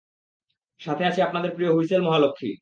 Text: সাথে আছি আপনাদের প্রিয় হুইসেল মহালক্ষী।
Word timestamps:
সাথে 0.81 1.03
আছি 1.05 1.19
আপনাদের 1.21 1.51
প্রিয় 1.55 1.71
হুইসেল 1.73 2.01
মহালক্ষী। 2.03 2.51